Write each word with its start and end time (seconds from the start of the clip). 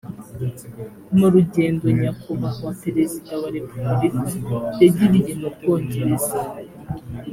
mu 1.17 1.27
rugendo 1.33 1.85
nyakubahwa 2.01 2.69
perezida 2.83 3.31
wa 3.41 3.49
repubulika 3.57 4.33
yagiriye 4.81 5.31
mu 5.41 5.49
bwongereza 5.55 6.39